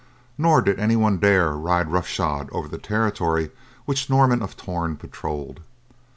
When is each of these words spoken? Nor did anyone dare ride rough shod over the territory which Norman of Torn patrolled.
Nor 0.35 0.63
did 0.63 0.79
anyone 0.79 1.19
dare 1.19 1.51
ride 1.51 1.91
rough 1.91 2.07
shod 2.07 2.49
over 2.51 2.67
the 2.67 2.79
territory 2.79 3.51
which 3.85 4.09
Norman 4.09 4.41
of 4.41 4.57
Torn 4.57 4.95
patrolled. 4.97 5.59